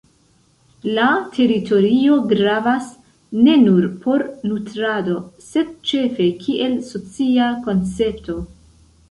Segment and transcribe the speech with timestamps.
[0.93, 2.87] La teritorio gravas
[3.49, 5.19] ne nur por nutrado
[5.51, 8.41] sed ĉefe kiel socia koncepto.